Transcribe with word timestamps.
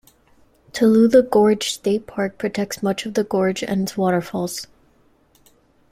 Tallulah 0.71 1.21
Gorge 1.29 1.69
State 1.73 2.07
Park 2.07 2.39
protects 2.39 2.81
much 2.81 3.05
of 3.05 3.13
the 3.13 3.23
gorge 3.23 3.63
and 3.63 3.83
its 3.83 3.95
waterfalls. 3.95 4.65